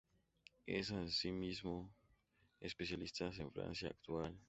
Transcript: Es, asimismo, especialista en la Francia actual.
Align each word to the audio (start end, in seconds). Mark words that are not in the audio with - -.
Es, 0.65 0.89
asimismo, 0.91 1.91
especialista 2.59 3.25
en 3.25 3.37
la 3.37 3.51
Francia 3.51 3.89
actual. 3.89 4.35